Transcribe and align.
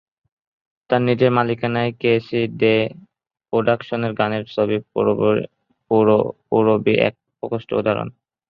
তার 0.89 1.01
নিজের 1.07 1.31
মালিকানায় 1.37 1.91
কে 2.01 2.11
সি 2.19 2.39
দে 2.59 2.75
প্রোডাকশনের 3.53 4.13
গানের 4.19 4.43
ছবি 4.53 4.77
"পূরবী"এক 6.51 7.13
প্রকৃষ্ট 7.37 7.69
উদাহরণ। 7.73 8.07